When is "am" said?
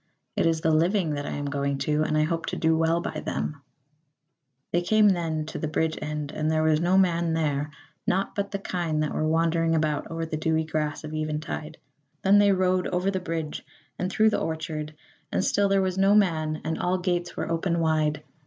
1.33-1.45